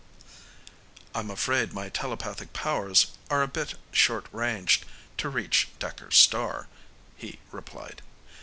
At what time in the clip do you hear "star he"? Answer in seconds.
6.17-7.37